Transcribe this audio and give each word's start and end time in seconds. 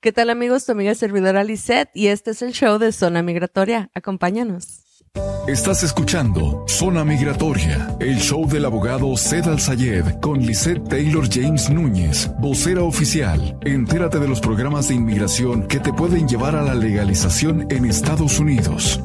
¿Qué 0.00 0.12
tal 0.12 0.30
amigos? 0.30 0.64
Tu 0.64 0.70
amiga 0.70 0.94
servidora 0.94 1.42
Lisette 1.42 1.90
y 1.92 2.06
este 2.06 2.30
es 2.30 2.40
el 2.42 2.52
show 2.52 2.78
de 2.78 2.92
Zona 2.92 3.20
Migratoria. 3.20 3.90
Acompáñanos. 3.94 4.84
Estás 5.48 5.82
escuchando 5.82 6.64
Zona 6.68 7.04
Migratoria, 7.04 7.96
el 7.98 8.18
show 8.18 8.46
del 8.46 8.64
abogado 8.64 9.16
Zed 9.16 9.48
Al 9.48 9.58
Sayed 9.58 10.20
con 10.20 10.38
Lisette 10.38 10.88
Taylor 10.88 11.28
James 11.28 11.68
Núñez, 11.68 12.30
vocera 12.38 12.84
oficial. 12.84 13.58
Entérate 13.62 14.20
de 14.20 14.28
los 14.28 14.40
programas 14.40 14.86
de 14.86 14.94
inmigración 14.94 15.66
que 15.66 15.80
te 15.80 15.92
pueden 15.92 16.28
llevar 16.28 16.54
a 16.54 16.62
la 16.62 16.76
legalización 16.76 17.66
en 17.68 17.84
Estados 17.84 18.38
Unidos. 18.38 19.00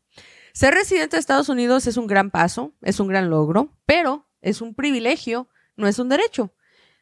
Ser 0.54 0.74
residente 0.74 1.16
de 1.16 1.20
Estados 1.20 1.50
Unidos 1.50 1.86
es 1.88 1.98
un 1.98 2.08
gran 2.08 2.32
paso, 2.32 2.74
es 2.82 3.00
un 3.00 3.08
gran 3.08 3.30
logro, 3.30 3.78
pero 3.86 4.30
es 4.42 4.62
un 4.62 4.74
privilegio, 4.74 5.50
no 5.76 5.88
es 5.88 6.00
un 6.00 6.10
derecho. 6.10 6.54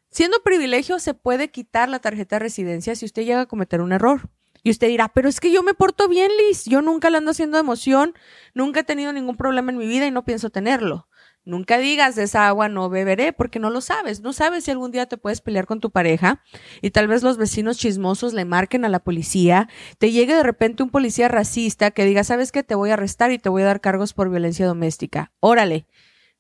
Siendo 0.09 0.41
privilegio, 0.44 1.00
se 1.00 1.13
puede 1.13 1.50
quitar 1.50 1.89
la 1.89 2.00
tarjeta 2.00 2.38
de 2.38 2.39
residencia 2.39 2.95
si 2.95 3.05
usted 3.05 3.23
llega 3.23 3.41
a 3.41 3.45
cometer 3.45 3.81
un 3.81 3.91
error. 3.91 4.30
Y 4.63 4.72
usted 4.72 4.88
dirá, 4.88 5.09
pero 5.09 5.30
es 5.30 5.39
que 5.39 5.52
yo 5.52 5.63
me 5.63 5.73
porto 5.73 6.08
bien, 6.08 6.31
Liz. 6.38 6.66
Yo 6.66 6.81
nunca 6.81 7.09
le 7.09 7.17
ando 7.17 7.31
haciendo 7.31 7.58
emoción, 7.58 8.13
nunca 8.53 8.81
he 8.81 8.83
tenido 8.83 9.13
ningún 9.13 9.38
problema 9.38 9.72
en 9.72 9.78
mi 9.78 9.88
vida 9.88 10.08
y 10.08 10.11
no 10.11 10.25
pienso 10.25 10.50
tenerlo. 10.50 11.08
Nunca 11.45 11.78
digas 11.78 12.16
de 12.16 12.23
esa 12.23 12.50
agua 12.50 12.67
no 12.67 12.89
beberé 12.89 13.31
porque 13.31 13.59
no 13.59 13.69
lo 13.69 13.80
sabes. 13.80 14.19
No 14.19 14.33
sabes 14.33 14.66
si 14.66 14.72
algún 14.72 14.91
día 14.91 15.05
te 15.05 15.16
puedes 15.16 15.39
pelear 15.39 15.66
con 15.66 15.80
tu 15.80 15.91
pareja 15.91 16.44
y 16.81 16.91
tal 16.91 17.08
vez 17.08 17.23
los 17.23 17.38
vecinos 17.38 17.78
chismosos 17.78 18.33
le 18.33 18.44
marquen 18.44 18.83
a 18.83 18.89
la 18.89 19.00
policía. 19.00 19.69
Te 19.97 20.11
llegue 20.11 20.35
de 20.35 20.44
repente 20.44 20.83
un 20.83 20.89
policía 20.89 21.30
racista 21.30 21.91
que 21.91 22.03
diga, 22.03 22.25
sabes 22.25 22.52
que 22.52 22.63
te 22.63 22.75
voy 22.75 22.89
a 22.89 22.95
arrestar 22.95 23.31
y 23.31 23.39
te 23.39 23.47
voy 23.47 23.61
a 23.61 23.67
dar 23.67 23.80
cargos 23.80 24.13
por 24.13 24.30
violencia 24.30 24.66
doméstica. 24.66 25.31
Órale 25.39 25.88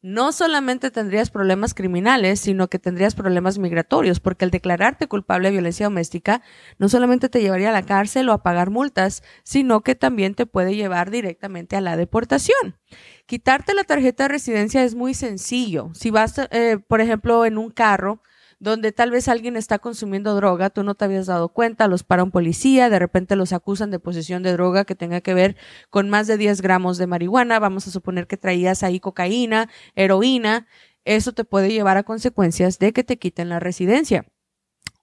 no 0.07 0.31
solamente 0.31 0.89
tendrías 0.89 1.29
problemas 1.29 1.73
criminales, 1.73 2.39
sino 2.39 2.69
que 2.69 2.79
tendrías 2.79 3.13
problemas 3.13 3.57
migratorios, 3.59 4.21
porque 4.21 4.45
el 4.45 4.51
declararte 4.51 5.07
culpable 5.07 5.49
de 5.49 5.53
violencia 5.53 5.85
doméstica 5.85 6.41
no 6.77 6.87
solamente 6.87 7.27
te 7.27 7.41
llevaría 7.41 7.69
a 7.69 7.73
la 7.73 7.83
cárcel 7.85 8.29
o 8.29 8.31
a 8.31 8.41
pagar 8.41 8.69
multas, 8.69 9.21
sino 9.43 9.81
que 9.81 9.95
también 9.95 10.33
te 10.33 10.45
puede 10.45 10.77
llevar 10.77 11.11
directamente 11.11 11.75
a 11.75 11.81
la 11.81 11.97
deportación. 11.97 12.77
Quitarte 13.25 13.73
la 13.73 13.83
tarjeta 13.83 14.23
de 14.23 14.29
residencia 14.29 14.85
es 14.85 14.95
muy 14.95 15.13
sencillo. 15.13 15.91
Si 15.93 16.09
vas, 16.09 16.39
eh, 16.51 16.79
por 16.87 17.01
ejemplo, 17.01 17.45
en 17.45 17.57
un 17.57 17.69
carro, 17.69 18.21
donde 18.59 18.91
tal 18.91 19.11
vez 19.11 19.27
alguien 19.27 19.55
está 19.55 19.79
consumiendo 19.79 20.35
droga, 20.35 20.69
tú 20.69 20.83
no 20.83 20.95
te 20.95 21.05
habías 21.05 21.27
dado 21.27 21.49
cuenta, 21.49 21.87
los 21.87 22.03
para 22.03 22.23
un 22.23 22.31
policía, 22.31 22.89
de 22.89 22.99
repente 22.99 23.35
los 23.35 23.53
acusan 23.53 23.91
de 23.91 23.99
posesión 23.99 24.43
de 24.43 24.53
droga 24.53 24.85
que 24.85 24.95
tenga 24.95 25.21
que 25.21 25.33
ver 25.33 25.55
con 25.89 26.09
más 26.09 26.27
de 26.27 26.37
10 26.37 26.61
gramos 26.61 26.97
de 26.97 27.07
marihuana, 27.07 27.59
vamos 27.59 27.87
a 27.87 27.91
suponer 27.91 28.27
que 28.27 28.37
traías 28.37 28.83
ahí 28.83 28.99
cocaína, 28.99 29.69
heroína, 29.95 30.67
eso 31.05 31.33
te 31.33 31.43
puede 31.45 31.69
llevar 31.69 31.97
a 31.97 32.03
consecuencias 32.03 32.79
de 32.79 32.93
que 32.93 33.03
te 33.03 33.17
quiten 33.17 33.49
la 33.49 33.59
residencia. 33.59 34.25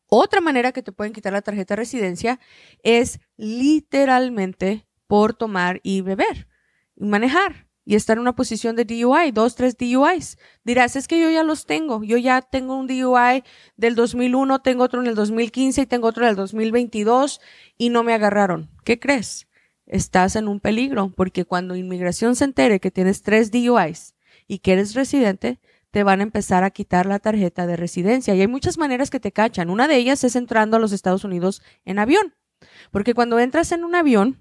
Otra 0.06 0.40
manera 0.40 0.72
que 0.72 0.82
te 0.82 0.92
pueden 0.92 1.12
quitar 1.12 1.32
la 1.32 1.42
tarjeta 1.42 1.74
de 1.74 1.76
residencia 1.76 2.38
es 2.82 3.20
literalmente 3.36 4.86
por 5.06 5.34
tomar 5.34 5.80
y 5.82 6.02
beber 6.02 6.48
y 6.96 7.04
manejar 7.04 7.63
y 7.84 7.94
estar 7.94 8.16
en 8.16 8.22
una 8.22 8.34
posición 8.34 8.76
de 8.76 8.84
DUI, 8.84 9.30
dos, 9.32 9.54
tres 9.54 9.76
DUIs. 9.76 10.38
Dirás, 10.64 10.96
es 10.96 11.06
que 11.06 11.20
yo 11.20 11.30
ya 11.30 11.42
los 11.42 11.66
tengo. 11.66 12.02
Yo 12.02 12.16
ya 12.16 12.40
tengo 12.40 12.76
un 12.76 12.86
DUI 12.86 13.44
del 13.76 13.94
2001, 13.94 14.60
tengo 14.60 14.84
otro 14.84 15.00
en 15.00 15.06
el 15.06 15.14
2015 15.14 15.82
y 15.82 15.86
tengo 15.86 16.08
otro 16.08 16.24
en 16.24 16.30
el 16.30 16.36
2022 16.36 17.40
y 17.76 17.90
no 17.90 18.02
me 18.02 18.14
agarraron. 18.14 18.70
¿Qué 18.84 18.98
crees? 18.98 19.48
Estás 19.86 20.36
en 20.36 20.48
un 20.48 20.60
peligro 20.60 21.12
porque 21.14 21.44
cuando 21.44 21.76
inmigración 21.76 22.36
se 22.36 22.44
entere 22.44 22.80
que 22.80 22.90
tienes 22.90 23.22
tres 23.22 23.50
DUIs 23.50 24.14
y 24.46 24.58
que 24.58 24.72
eres 24.72 24.94
residente, 24.94 25.60
te 25.90 26.02
van 26.02 26.20
a 26.20 26.24
empezar 26.24 26.64
a 26.64 26.70
quitar 26.70 27.06
la 27.06 27.18
tarjeta 27.18 27.66
de 27.66 27.76
residencia. 27.76 28.34
Y 28.34 28.40
hay 28.40 28.48
muchas 28.48 28.78
maneras 28.78 29.10
que 29.10 29.20
te 29.20 29.30
cachan. 29.30 29.70
Una 29.70 29.88
de 29.88 29.96
ellas 29.96 30.24
es 30.24 30.36
entrando 30.36 30.76
a 30.76 30.80
los 30.80 30.92
Estados 30.92 31.24
Unidos 31.24 31.62
en 31.84 31.98
avión. 31.98 32.34
Porque 32.90 33.14
cuando 33.14 33.38
entras 33.38 33.72
en 33.72 33.84
un 33.84 33.94
avión, 33.94 34.38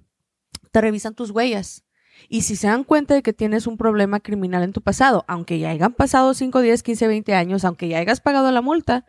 te 0.72 0.80
revisan 0.80 1.14
tus 1.14 1.30
huellas 1.30 1.83
y 2.30 2.42
si 2.42 2.56
se 2.56 2.68
dan 2.68 2.84
cuenta 2.84 3.14
de 3.14 3.22
que 3.22 3.34
tienes 3.34 3.68
un 3.68 3.78
problema 3.78 4.20
criminal 4.20 4.64
en 4.64 4.74
tu 4.74 4.82
pasado, 4.82 5.26
aunque 5.28 5.60
ya 5.60 5.70
hayan 5.70 5.94
pasado 5.94 6.34
5, 6.34 6.62
10, 6.62 6.84
15, 6.84 7.08
20 7.08 7.36
años, 7.36 7.66
aunque 7.66 7.88
ya 7.88 8.00
hayas 8.00 8.22
pagado 8.22 8.52
la 8.52 8.62
multa, 8.62 9.06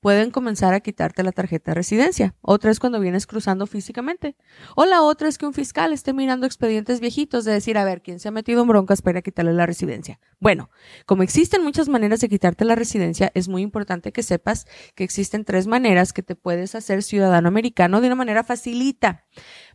pueden 0.00 0.30
comenzar 0.30 0.72
a 0.74 0.80
quitarte 0.80 1.22
la 1.22 1.32
tarjeta 1.32 1.70
de 1.70 1.74
residencia. 1.74 2.34
Otra 2.40 2.70
es 2.70 2.80
cuando 2.80 3.00
vienes 3.00 3.26
cruzando 3.26 3.66
físicamente. 3.66 4.34
O 4.74 4.86
la 4.86 5.02
otra 5.02 5.28
es 5.28 5.38
que 5.38 5.46
un 5.46 5.52
fiscal 5.52 5.92
esté 5.92 6.12
mirando 6.12 6.46
expedientes 6.46 7.00
viejitos 7.00 7.44
de 7.44 7.52
decir, 7.52 7.76
a 7.76 7.84
ver, 7.84 8.02
¿quién 8.02 8.18
se 8.18 8.28
ha 8.28 8.32
metido 8.32 8.62
en 8.62 8.68
broncas 8.68 9.02
para 9.02 9.22
quitarle 9.22 9.52
la 9.52 9.66
residencia? 9.66 10.18
Bueno, 10.38 10.70
como 11.06 11.22
existen 11.22 11.62
muchas 11.62 11.88
maneras 11.88 12.20
de 12.20 12.28
quitarte 12.28 12.64
la 12.64 12.74
residencia, 12.74 13.30
es 13.34 13.48
muy 13.48 13.62
importante 13.62 14.12
que 14.12 14.22
sepas 14.22 14.66
que 14.94 15.04
existen 15.04 15.44
tres 15.44 15.66
maneras 15.66 16.12
que 16.12 16.22
te 16.22 16.34
puedes 16.34 16.74
hacer 16.74 17.02
ciudadano 17.02 17.48
americano 17.48 18.00
de 18.00 18.06
una 18.06 18.16
manera 18.16 18.42
facilita. 18.42 19.26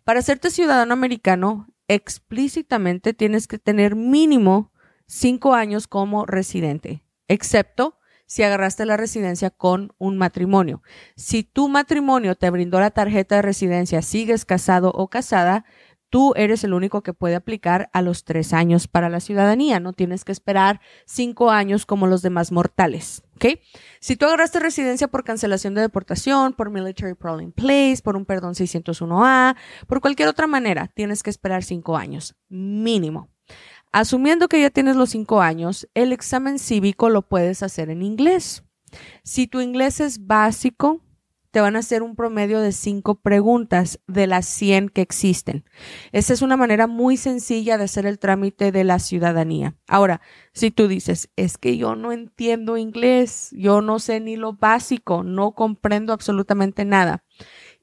Para 0.04 0.20
hacerte 0.20 0.50
ciudadano 0.50 0.94
americano, 0.94 1.68
explícitamente 1.88 3.14
tienes 3.14 3.48
que 3.48 3.60
tener 3.60 3.96
mínimo 3.96 4.72
cinco 5.08 5.54
años 5.54 5.88
como 5.88 6.26
residente, 6.26 7.04
excepto 7.28 8.00
si 8.26 8.44
agarraste 8.44 8.86
la 8.86 8.98
residencia 8.98 9.52
con 9.52 9.94
un 9.98 10.18
matrimonio. 10.18 10.82
Si 11.16 11.44
tu 11.44 11.70
matrimonio 11.70 12.36
te 12.36 12.50
brindó 12.50 12.80
la 12.80 12.92
tarjeta 12.92 13.36
de 13.36 13.42
residencia, 13.44 14.02
sigues 14.02 14.46
casado 14.46 14.92
o 14.96 15.10
casada, 15.10 15.66
tú 16.16 16.32
eres 16.38 16.64
el 16.64 16.74
único 16.74 17.04
que 17.04 17.12
puede 17.12 17.36
aplicar 17.36 17.90
a 17.92 18.02
los 18.02 18.24
tres 18.24 18.54
años 18.54 18.88
para 18.88 19.10
la 19.10 19.20
ciudadanía. 19.20 19.82
No 19.82 19.92
tienes 19.92 20.24
que 20.24 20.32
esperar 20.32 20.80
cinco 21.06 21.52
años 21.52 21.86
como 21.86 22.08
los 22.08 22.22
demás 22.22 22.54
mortales. 22.54 23.22
¿Ok? 23.36 23.60
Si 24.00 24.16
tú 24.16 24.26
agarraste 24.26 24.62
residencia 24.62 25.10
por 25.10 25.26
cancelación 25.26 25.74
de 25.74 25.82
deportación, 25.82 26.54
por 26.54 26.70
military 26.70 27.16
parole 27.16 27.44
in 27.44 27.52
place, 27.52 27.98
por 28.02 28.16
un 28.16 28.24
perdón 28.24 28.54
601A, 28.54 29.58
por 29.88 30.00
cualquier 30.00 30.30
otra 30.30 30.48
manera, 30.48 30.90
tienes 30.96 31.22
que 31.22 31.32
esperar 31.32 31.66
cinco 31.66 31.98
años 31.98 32.34
mínimo. 32.48 33.28
Asumiendo 33.92 34.48
que 34.48 34.62
ya 34.62 34.70
tienes 34.70 34.96
los 34.96 35.10
cinco 35.10 35.42
años, 35.42 35.86
el 35.96 36.14
examen 36.14 36.60
cívico 36.60 37.10
lo 37.10 37.24
puedes 37.24 37.62
hacer 37.62 37.90
en 37.90 38.02
inglés. 38.02 38.64
Si 39.24 39.48
tu 39.48 39.60
inglés 39.60 40.00
es 40.00 40.26
básico, 40.26 41.02
te 41.56 41.62
van 41.62 41.78
a 41.78 41.80
hacer 41.80 42.04
un 42.04 42.18
promedio 42.18 42.60
de 42.60 42.74
cinco 42.74 43.16
preguntas 43.16 44.02
de 44.08 44.28
las 44.28 44.46
100 44.46 44.90
que 44.90 45.00
existen. 45.00 45.64
Esa 46.12 46.34
es 46.34 46.42
una 46.42 46.58
manera 46.58 46.86
muy 46.86 47.16
sencilla 47.16 47.78
de 47.78 47.86
hacer 47.86 48.06
el 48.06 48.20
trámite 48.20 48.74
de 48.74 48.84
la 48.84 49.00
ciudadanía. 49.00 49.78
Ahora, 49.88 50.20
si 50.52 50.70
tú 50.70 50.90
dices, 50.90 51.30
es 51.38 51.58
que 51.58 51.78
yo 51.78 51.96
no 51.96 52.12
entiendo 52.12 52.76
inglés, 52.76 53.52
yo 53.54 53.80
no 53.80 54.00
sé 54.00 54.20
ni 54.20 54.36
lo 54.36 54.52
básico, 54.52 55.24
no 55.24 55.54
comprendo 55.54 56.12
absolutamente 56.12 56.84
nada, 56.84 57.24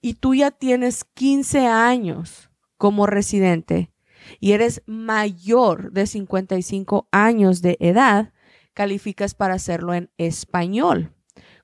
y 0.02 0.16
tú 0.16 0.34
ya 0.34 0.50
tienes 0.50 1.04
15 1.04 1.66
años 1.66 2.50
como 2.76 3.06
residente 3.06 3.90
y 4.38 4.52
eres 4.52 4.82
mayor 4.84 5.92
de 5.92 6.06
55 6.06 7.08
años 7.10 7.62
de 7.62 7.78
edad, 7.80 8.34
calificas 8.74 9.34
para 9.34 9.54
hacerlo 9.54 9.94
en 9.94 10.10
español. 10.18 11.14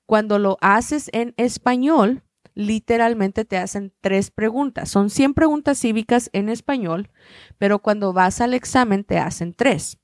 Cuando 0.09 0.39
lo 0.39 0.57
haces 0.59 1.11
en 1.13 1.35
español, 1.37 2.23
literalmente 2.55 3.45
te 3.45 3.57
hacen 3.57 3.93
tres 4.01 4.31
preguntas. 4.31 4.89
Son 4.89 5.11
100 5.11 5.35
preguntas 5.35 5.77
cívicas 5.77 6.31
en 6.33 6.49
español, 6.49 7.11
pero 7.59 7.77
cuando 7.77 8.11
vas 8.11 8.41
al 8.41 8.55
examen 8.55 9.03
te 9.03 9.19
hacen 9.19 9.53
tres. 9.53 9.99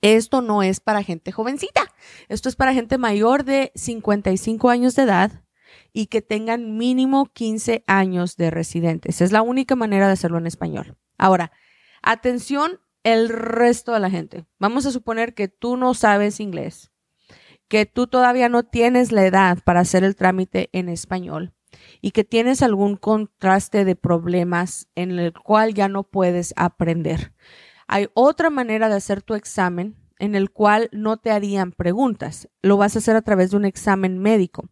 Esto 0.00 0.42
no 0.42 0.64
es 0.64 0.80
para 0.80 1.04
gente 1.04 1.30
jovencita, 1.30 1.82
esto 2.28 2.48
es 2.48 2.56
para 2.56 2.74
gente 2.74 2.98
mayor 2.98 3.44
de 3.44 3.70
55 3.76 4.68
años 4.68 4.96
de 4.96 5.02
edad 5.04 5.44
y 5.92 6.06
que 6.06 6.22
tengan 6.22 6.76
mínimo 6.76 7.26
15 7.26 7.84
años 7.86 8.36
de 8.36 8.50
residentes. 8.50 9.20
Es 9.20 9.30
la 9.30 9.42
única 9.42 9.76
manera 9.76 10.08
de 10.08 10.14
hacerlo 10.14 10.38
en 10.38 10.48
español. 10.48 10.96
Ahora, 11.18 11.52
Atención, 12.02 12.80
el 13.04 13.28
resto 13.28 13.92
de 13.92 14.00
la 14.00 14.10
gente. 14.10 14.44
Vamos 14.58 14.86
a 14.86 14.90
suponer 14.90 15.34
que 15.34 15.48
tú 15.48 15.76
no 15.76 15.94
sabes 15.94 16.40
inglés, 16.40 16.90
que 17.70 17.86
tú 17.86 18.08
todavía 18.08 18.48
no 18.48 18.64
tienes 18.64 19.12
la 19.12 19.24
edad 19.24 19.58
para 19.64 19.80
hacer 19.80 20.02
el 20.02 20.16
trámite 20.16 20.70
en 20.72 20.88
español 20.88 21.54
y 22.02 22.10
que 22.10 22.24
tienes 22.24 22.62
algún 22.62 22.96
contraste 22.96 23.84
de 23.84 23.94
problemas 23.94 24.88
en 24.96 25.12
el 25.12 25.32
cual 25.32 25.72
ya 25.72 25.88
no 25.88 26.02
puedes 26.02 26.52
aprender. 26.56 27.32
Hay 27.86 28.08
otra 28.14 28.50
manera 28.50 28.88
de 28.88 28.96
hacer 28.96 29.22
tu 29.22 29.34
examen 29.34 29.94
en 30.18 30.34
el 30.34 30.50
cual 30.50 30.88
no 30.90 31.18
te 31.18 31.30
harían 31.30 31.70
preguntas. 31.70 32.48
Lo 32.60 32.76
vas 32.76 32.96
a 32.96 32.98
hacer 32.98 33.14
a 33.14 33.22
través 33.22 33.52
de 33.52 33.58
un 33.58 33.64
examen 33.64 34.18
médico. 34.18 34.68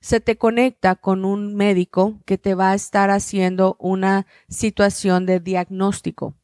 Se 0.00 0.18
te 0.18 0.36
conecta 0.36 0.96
con 0.96 1.24
un 1.24 1.54
médico 1.54 2.18
que 2.26 2.38
te 2.38 2.56
va 2.56 2.72
a 2.72 2.74
estar 2.74 3.10
haciendo 3.10 3.76
una 3.78 4.26
situación 4.48 5.26
de 5.26 5.38
diagnóstico. 5.38 6.34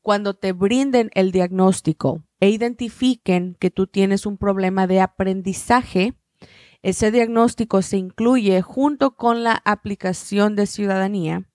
Cuando 0.00 0.32
te 0.32 0.52
brinden 0.52 1.10
el 1.12 1.30
diagnóstico 1.30 2.22
e 2.42 2.50
identifiquen 2.50 3.54
que 3.60 3.70
tú 3.70 3.86
tienes 3.86 4.26
un 4.26 4.36
problema 4.36 4.88
de 4.88 5.00
aprendizaje, 5.00 6.14
ese 6.82 7.12
diagnóstico 7.12 7.82
se 7.82 7.98
incluye 7.98 8.60
junto 8.62 9.14
con 9.14 9.44
la 9.44 9.62
aplicación 9.64 10.56
de 10.56 10.66
ciudadanía 10.66 11.48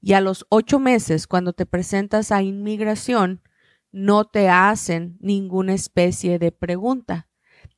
y 0.00 0.14
a 0.14 0.20
los 0.20 0.44
ocho 0.48 0.80
meses, 0.80 1.28
cuando 1.28 1.52
te 1.52 1.66
presentas 1.66 2.32
a 2.32 2.42
inmigración, 2.42 3.42
no 3.92 4.24
te 4.24 4.48
hacen 4.48 5.18
ninguna 5.20 5.72
especie 5.72 6.40
de 6.40 6.50
pregunta. 6.50 7.28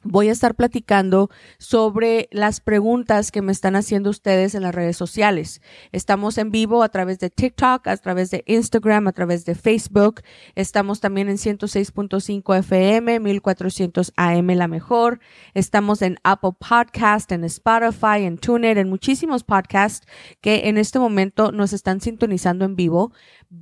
voy 0.04 0.28
a 0.28 0.32
estar 0.32 0.54
platicando 0.54 1.30
sobre 1.58 2.28
las 2.30 2.60
preguntas 2.60 3.30
que 3.30 3.42
me 3.42 3.52
están 3.52 3.76
haciendo 3.76 4.10
ustedes 4.10 4.54
en 4.54 4.62
las 4.62 4.74
redes 4.74 4.96
sociales. 4.96 5.60
Estamos 5.92 6.38
en 6.38 6.50
vivo 6.50 6.82
a 6.82 6.88
través 6.90 7.18
de 7.18 7.30
TikTok, 7.30 7.88
a 7.88 7.96
través 7.96 8.30
de 8.30 8.44
Instagram, 8.46 9.08
a 9.08 9.12
través 9.12 9.44
de 9.44 9.54
Facebook. 9.54 10.22
Estamos 10.54 11.00
también 11.00 11.28
en 11.28 11.36
106.5 11.36 12.58
FM, 12.58 13.20
1400 13.20 14.12
AM 14.16 14.48
La 14.50 14.68
Mejor. 14.68 15.20
Estamos 15.54 16.02
en 16.02 16.18
Apple 16.22 16.52
Podcast, 16.58 17.32
en 17.32 17.44
Spotify, 17.44 18.24
en 18.24 18.38
TuneIn, 18.38 18.78
en 18.78 18.88
muchísimos 18.88 19.42
podcasts 19.42 20.06
que 20.40 20.68
en 20.68 20.78
este 20.78 20.98
momento 20.98 21.52
nos 21.52 21.72
están 21.72 22.00
sintonizando 22.00 22.64
en 22.64 22.76
vivo 22.76 23.12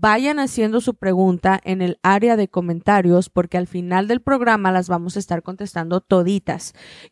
vayan 0.00 0.38
haciendo 0.38 0.80
su 0.80 0.94
pregunta 0.94 1.60
en 1.64 1.82
el 1.82 1.98
área 2.02 2.36
de 2.36 2.48
comentarios 2.48 3.28
porque 3.28 3.58
al 3.58 3.66
final 3.66 4.08
del 4.08 4.22
programa 4.22 4.72
las 4.72 4.88
vamos 4.88 5.16
a 5.16 5.18
estar 5.18 5.42
contestando 5.42 6.00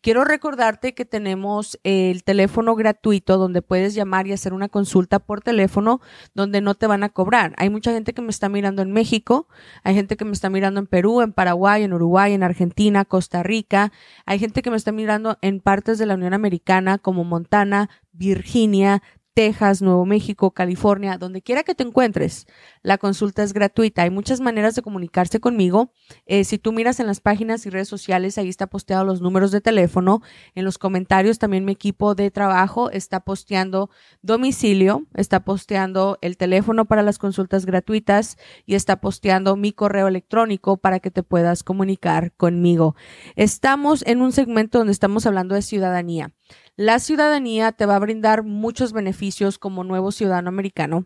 Quiero 0.01 0.25
recordarte 0.25 0.95
que 0.95 1.05
tenemos 1.05 1.79
el 1.85 2.25
teléfono 2.25 2.75
gratuito 2.75 3.37
donde 3.37 3.63
puedes 3.63 3.95
llamar 3.95 4.27
y 4.27 4.33
hacer 4.33 4.53
una 4.53 4.69
consulta 4.69 5.19
por 5.19 5.43
teléfono 5.43 6.01
donde 6.35 6.61
no 6.61 6.75
te 6.75 6.87
van 6.87 7.03
a 7.03 7.11
cobrar. 7.11 7.55
Hay 7.59 7.71
mucha 7.71 7.93
gente 7.93 8.15
que 8.15 8.23
me 8.23 8.31
está 8.31 8.49
mirando 8.49 8.83
en 8.83 8.93
México, 8.93 9.49
hay 9.83 9.95
gente 9.95 10.17
que 10.17 10.25
me 10.25 10.33
está 10.33 10.49
mirando 10.49 10.81
en 10.81 10.87
Perú, 10.87 11.21
en 11.21 11.33
Paraguay, 11.33 11.83
en 11.83 11.93
Uruguay, 11.93 12.33
en 12.33 12.43
Argentina, 12.43 13.05
Costa 13.05 13.43
Rica, 13.43 13.93
hay 14.25 14.39
gente 14.39 14.63
que 14.63 14.71
me 14.71 14.77
está 14.77 14.93
mirando 14.93 15.39
en 15.43 15.61
partes 15.61 15.99
de 15.99 16.07
la 16.07 16.15
Unión 16.15 16.35
Americana 16.35 16.99
como 16.99 17.25
Montana, 17.25 17.91
Virginia, 18.13 19.03
Texas, 19.35 19.81
Nuevo 19.81 20.05
México, 20.07 20.51
California, 20.51 21.17
donde 21.17 21.43
quiera 21.43 21.63
que 21.63 21.75
te 21.75 21.85
encuentres, 21.85 22.47
la 22.83 22.99
consulta 22.99 23.43
es 23.43 23.53
gratuita. 23.53 24.03
Hay 24.03 24.11
muchas 24.11 24.41
maneras 24.41 24.75
de 24.75 24.83
comunicarse 24.83 25.41
conmigo. 25.41 25.93
Eh, 26.27 26.45
si 26.45 26.59
tú 26.59 26.73
miras 26.73 27.01
en 27.01 27.07
las 27.07 27.21
páginas 27.21 27.65
y 27.65 27.71
redes 27.71 27.89
sociales, 27.89 28.39
ahí 28.39 28.49
está 28.49 28.67
posteado 28.67 29.05
los 29.05 29.21
números 29.21 29.51
de 29.51 29.61
teléfono. 29.61 30.23
En 30.55 30.65
los 30.65 30.79
comentarios 30.79 31.39
también 31.39 31.65
mi 31.65 31.73
equipo 31.73 32.15
de 32.15 32.31
trabajo 32.31 32.91
está 32.91 33.21
posteando 33.21 33.91
domicilio, 34.23 35.07
está 35.15 35.45
posteando 35.45 36.19
el 36.21 36.37
teléfono 36.37 36.87
para 36.87 37.03
las 37.03 37.19
consultas 37.19 37.67
gratuitas 37.67 38.37
y 38.67 38.75
está 38.75 39.01
posteando 39.01 39.57
mi 39.57 39.73
correo 39.73 40.09
electrónico 40.09 40.77
para 40.77 41.01
que 41.01 41.11
te 41.11 41.23
puedas 41.23 41.63
comunicar 41.63 42.33
conmigo. 42.37 42.97
Estamos 43.37 44.05
en 44.07 44.23
un 44.23 44.33
segmento 44.33 44.79
donde 44.79 44.93
estamos 44.93 45.27
hablando 45.27 45.55
de 45.55 45.63
ciudadanía. 45.63 46.33
La 46.81 46.99
ciudadanía 46.99 47.73
te 47.73 47.85
va 47.85 47.97
a 47.97 47.99
brindar 47.99 48.43
muchos 48.43 48.95
beneficios 48.95 49.59
como 49.59 49.85
nuevo 49.85 50.13
ciudadano 50.13 50.49
americano. 50.49 51.05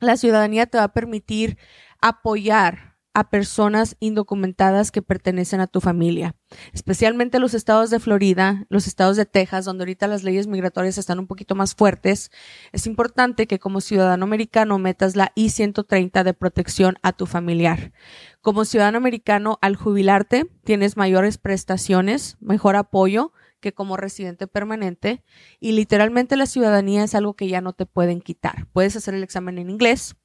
La 0.00 0.16
ciudadanía 0.16 0.64
te 0.64 0.78
va 0.78 0.84
a 0.84 0.94
permitir 0.94 1.58
apoyar 2.00 2.96
a 3.12 3.28
personas 3.28 3.96
indocumentadas 4.00 4.90
que 4.90 5.02
pertenecen 5.02 5.60
a 5.60 5.66
tu 5.66 5.82
familia, 5.82 6.36
especialmente 6.72 7.38
los 7.38 7.52
estados 7.52 7.90
de 7.90 8.00
Florida, 8.00 8.64
los 8.70 8.86
estados 8.86 9.18
de 9.18 9.26
Texas, 9.26 9.66
donde 9.66 9.82
ahorita 9.82 10.06
las 10.06 10.22
leyes 10.22 10.46
migratorias 10.46 10.96
están 10.96 11.18
un 11.18 11.26
poquito 11.26 11.54
más 11.54 11.74
fuertes. 11.74 12.30
Es 12.72 12.86
importante 12.86 13.46
que 13.46 13.58
como 13.58 13.82
ciudadano 13.82 14.24
americano 14.24 14.78
metas 14.78 15.16
la 15.16 15.32
I-130 15.34 16.22
de 16.22 16.32
protección 16.32 16.96
a 17.02 17.12
tu 17.12 17.26
familiar. 17.26 17.92
Como 18.40 18.64
ciudadano 18.64 18.96
americano, 18.96 19.58
al 19.60 19.76
jubilarte, 19.76 20.46
tienes 20.64 20.96
mayores 20.96 21.36
prestaciones, 21.36 22.38
mejor 22.40 22.74
apoyo, 22.74 23.32
que 23.64 23.72
como 23.72 23.96
residente 23.96 24.46
permanente 24.46 25.24
y 25.58 25.72
literalmente 25.72 26.36
la 26.36 26.44
ciudadanía 26.44 27.02
es 27.02 27.14
algo 27.14 27.32
que 27.32 27.48
ya 27.48 27.62
no 27.62 27.72
te 27.72 27.86
pueden 27.86 28.20
quitar. 28.20 28.66
Puedes 28.74 28.94
hacer 28.94 29.14
el 29.14 29.22
examen 29.22 29.56
en 29.56 29.70
inglés, 29.70 30.16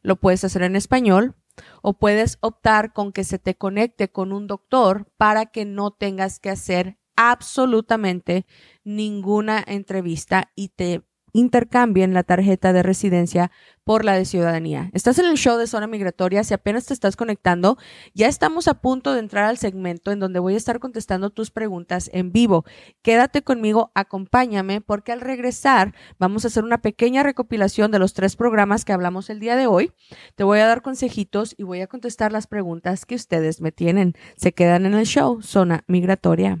lo 0.00 0.16
puedes 0.16 0.44
hacer 0.44 0.62
en 0.62 0.76
español 0.76 1.34
o 1.82 1.98
puedes 1.98 2.38
optar 2.40 2.94
con 2.94 3.12
que 3.12 3.24
se 3.24 3.38
te 3.38 3.54
conecte 3.54 4.10
con 4.10 4.32
un 4.32 4.46
doctor 4.46 5.12
para 5.18 5.44
que 5.44 5.66
no 5.66 5.90
tengas 5.90 6.40
que 6.40 6.48
hacer 6.48 6.96
absolutamente 7.16 8.46
ninguna 8.82 9.62
entrevista 9.66 10.50
y 10.54 10.70
te 10.70 11.02
intercambien 11.36 12.14
la 12.14 12.22
tarjeta 12.22 12.72
de 12.72 12.82
residencia 12.82 13.50
por 13.84 14.04
la 14.04 14.14
de 14.14 14.24
ciudadanía. 14.24 14.90
Estás 14.94 15.18
en 15.20 15.26
el 15.26 15.36
show 15.36 15.58
de 15.58 15.68
zona 15.68 15.86
migratoria, 15.86 16.42
si 16.42 16.54
apenas 16.54 16.86
te 16.86 16.94
estás 16.94 17.14
conectando, 17.14 17.78
ya 18.14 18.26
estamos 18.26 18.66
a 18.66 18.80
punto 18.80 19.12
de 19.12 19.20
entrar 19.20 19.44
al 19.44 19.58
segmento 19.58 20.10
en 20.10 20.18
donde 20.18 20.40
voy 20.40 20.54
a 20.54 20.56
estar 20.56 20.80
contestando 20.80 21.30
tus 21.30 21.50
preguntas 21.50 22.10
en 22.12 22.32
vivo. 22.32 22.64
Quédate 23.02 23.42
conmigo, 23.42 23.92
acompáñame, 23.94 24.80
porque 24.80 25.12
al 25.12 25.20
regresar 25.20 25.94
vamos 26.18 26.44
a 26.44 26.48
hacer 26.48 26.64
una 26.64 26.78
pequeña 26.78 27.22
recopilación 27.22 27.92
de 27.92 28.00
los 28.00 28.12
tres 28.12 28.34
programas 28.34 28.84
que 28.84 28.92
hablamos 28.92 29.30
el 29.30 29.38
día 29.38 29.54
de 29.54 29.68
hoy. 29.68 29.92
Te 30.34 30.42
voy 30.42 30.58
a 30.58 30.66
dar 30.66 30.82
consejitos 30.82 31.54
y 31.56 31.62
voy 31.62 31.80
a 31.80 31.86
contestar 31.86 32.32
las 32.32 32.48
preguntas 32.48 33.06
que 33.06 33.14
ustedes 33.14 33.60
me 33.60 33.70
tienen. 33.70 34.14
Se 34.36 34.52
quedan 34.52 34.86
en 34.86 34.94
el 34.94 35.06
show, 35.06 35.42
zona 35.42 35.84
migratoria. 35.86 36.60